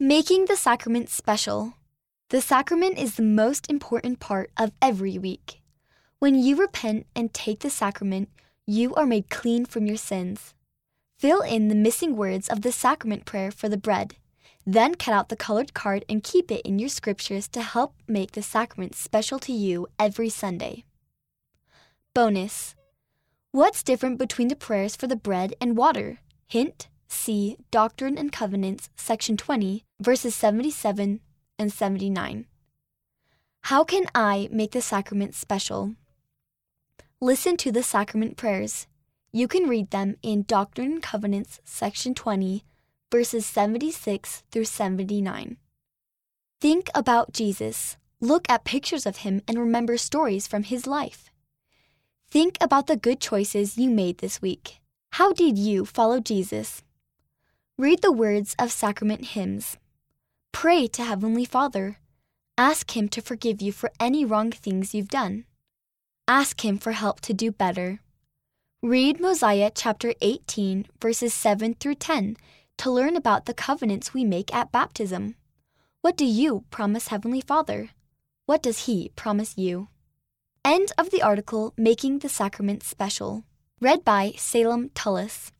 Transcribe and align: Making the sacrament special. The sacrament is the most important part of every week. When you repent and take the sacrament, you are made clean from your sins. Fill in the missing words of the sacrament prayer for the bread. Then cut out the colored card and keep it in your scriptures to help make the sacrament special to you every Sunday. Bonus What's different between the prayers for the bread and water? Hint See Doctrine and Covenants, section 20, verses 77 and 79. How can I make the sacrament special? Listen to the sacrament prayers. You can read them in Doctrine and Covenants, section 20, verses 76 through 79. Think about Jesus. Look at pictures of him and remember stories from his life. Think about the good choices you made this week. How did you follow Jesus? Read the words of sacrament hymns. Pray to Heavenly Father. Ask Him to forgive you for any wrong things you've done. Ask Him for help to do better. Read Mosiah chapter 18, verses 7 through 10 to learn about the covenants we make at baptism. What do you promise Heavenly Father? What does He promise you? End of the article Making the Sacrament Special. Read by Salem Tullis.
Making 0.00 0.46
the 0.46 0.56
sacrament 0.56 1.08
special. 1.08 1.74
The 2.30 2.40
sacrament 2.40 2.98
is 2.98 3.14
the 3.14 3.22
most 3.22 3.70
important 3.70 4.18
part 4.18 4.50
of 4.56 4.72
every 4.82 5.18
week. 5.18 5.62
When 6.18 6.34
you 6.34 6.56
repent 6.56 7.06
and 7.14 7.32
take 7.32 7.60
the 7.60 7.70
sacrament, 7.70 8.28
you 8.66 8.92
are 8.96 9.06
made 9.06 9.30
clean 9.30 9.64
from 9.64 9.86
your 9.86 9.96
sins. 9.96 10.52
Fill 11.16 11.42
in 11.42 11.68
the 11.68 11.76
missing 11.76 12.16
words 12.16 12.48
of 12.48 12.62
the 12.62 12.72
sacrament 12.72 13.24
prayer 13.24 13.52
for 13.52 13.68
the 13.68 13.76
bread. 13.76 14.16
Then 14.66 14.96
cut 14.96 15.14
out 15.14 15.28
the 15.28 15.36
colored 15.36 15.74
card 15.74 16.04
and 16.08 16.24
keep 16.24 16.50
it 16.50 16.66
in 16.66 16.80
your 16.80 16.88
scriptures 16.88 17.46
to 17.50 17.62
help 17.62 17.94
make 18.08 18.32
the 18.32 18.42
sacrament 18.42 18.96
special 18.96 19.38
to 19.38 19.52
you 19.52 19.86
every 19.96 20.28
Sunday. 20.28 20.82
Bonus 22.14 22.74
What's 23.52 23.84
different 23.84 24.18
between 24.18 24.48
the 24.48 24.56
prayers 24.56 24.96
for 24.96 25.06
the 25.06 25.14
bread 25.14 25.54
and 25.60 25.76
water? 25.76 26.18
Hint 26.48 26.88
See 27.08 27.56
Doctrine 27.70 28.18
and 28.18 28.32
Covenants, 28.32 28.90
section 28.96 29.36
20, 29.36 29.84
verses 30.00 30.34
77 30.34 31.20
and 31.58 31.72
79. 31.72 32.46
How 33.62 33.82
can 33.82 34.04
I 34.14 34.48
make 34.52 34.72
the 34.72 34.82
sacrament 34.82 35.34
special? 35.34 35.94
Listen 37.20 37.56
to 37.56 37.72
the 37.72 37.82
sacrament 37.82 38.36
prayers. 38.36 38.86
You 39.32 39.48
can 39.48 39.68
read 39.68 39.90
them 39.90 40.16
in 40.22 40.42
Doctrine 40.42 40.92
and 40.92 41.02
Covenants, 41.02 41.60
section 41.64 42.14
20, 42.14 42.62
verses 43.10 43.46
76 43.46 44.44
through 44.52 44.66
79. 44.66 45.56
Think 46.60 46.90
about 46.94 47.32
Jesus. 47.32 47.96
Look 48.20 48.46
at 48.48 48.64
pictures 48.64 49.06
of 49.06 49.18
him 49.18 49.42
and 49.48 49.58
remember 49.58 49.96
stories 49.96 50.46
from 50.46 50.62
his 50.62 50.86
life. 50.86 51.32
Think 52.30 52.58
about 52.60 52.86
the 52.86 52.96
good 52.96 53.20
choices 53.20 53.76
you 53.76 53.90
made 53.90 54.18
this 54.18 54.40
week. 54.40 54.80
How 55.14 55.32
did 55.32 55.58
you 55.58 55.84
follow 55.84 56.20
Jesus? 56.20 56.83
Read 57.76 58.02
the 58.02 58.12
words 58.12 58.54
of 58.56 58.70
sacrament 58.70 59.24
hymns. 59.34 59.78
Pray 60.52 60.86
to 60.86 61.02
Heavenly 61.02 61.44
Father. 61.44 61.98
Ask 62.56 62.96
Him 62.96 63.08
to 63.08 63.20
forgive 63.20 63.60
you 63.60 63.72
for 63.72 63.90
any 63.98 64.24
wrong 64.24 64.52
things 64.52 64.94
you've 64.94 65.08
done. 65.08 65.44
Ask 66.28 66.64
Him 66.64 66.78
for 66.78 66.92
help 66.92 67.20
to 67.22 67.34
do 67.34 67.50
better. 67.50 67.98
Read 68.80 69.18
Mosiah 69.18 69.72
chapter 69.74 70.14
18, 70.20 70.86
verses 71.02 71.34
7 71.34 71.74
through 71.74 71.96
10 71.96 72.36
to 72.78 72.92
learn 72.92 73.16
about 73.16 73.46
the 73.46 73.54
covenants 73.54 74.14
we 74.14 74.24
make 74.24 74.54
at 74.54 74.70
baptism. 74.70 75.34
What 76.00 76.16
do 76.16 76.24
you 76.24 76.62
promise 76.70 77.08
Heavenly 77.08 77.40
Father? 77.40 77.90
What 78.46 78.62
does 78.62 78.86
He 78.86 79.10
promise 79.16 79.58
you? 79.58 79.88
End 80.64 80.92
of 80.96 81.10
the 81.10 81.22
article 81.22 81.74
Making 81.76 82.20
the 82.20 82.28
Sacrament 82.28 82.84
Special. 82.84 83.42
Read 83.80 84.04
by 84.04 84.34
Salem 84.36 84.90
Tullis. 84.94 85.50